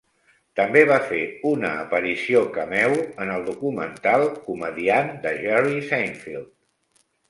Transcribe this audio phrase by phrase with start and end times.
[0.59, 1.19] També va fer
[1.49, 6.55] una aparició cameo en el documental "Comediant" de Jerry Seinfeld.